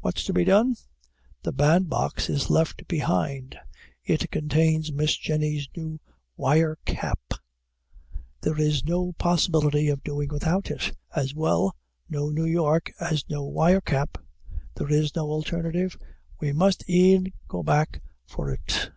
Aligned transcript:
What's 0.00 0.24
to 0.24 0.32
be 0.32 0.42
done? 0.42 0.74
The 1.44 1.52
bandbox 1.52 2.28
is 2.28 2.50
left 2.50 2.88
behind 2.88 3.56
it 4.04 4.28
contains 4.32 4.90
Miss 4.90 5.16
Jenny's 5.16 5.68
new 5.76 6.00
wire 6.36 6.78
cap 6.84 7.20
there 8.40 8.58
is 8.60 8.84
no 8.84 9.12
possibility 9.12 9.88
of 9.88 10.02
doing 10.02 10.30
without 10.30 10.68
it 10.72 10.96
as 11.14 11.32
well 11.32 11.76
no 12.08 12.28
New 12.30 12.46
York 12.46 12.90
as 12.98 13.24
no 13.28 13.44
wire 13.44 13.80
cap 13.80 14.18
there 14.74 14.90
is 14.90 15.14
no 15.14 15.30
alternative, 15.30 15.96
we 16.40 16.52
must 16.52 16.82
e'en 16.90 17.30
go 17.46 17.62
back 17.62 18.02
for 18.26 18.50
it. 18.50 18.90